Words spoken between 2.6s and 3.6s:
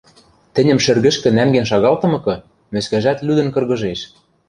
мӧскӓжӓт лӱдӹн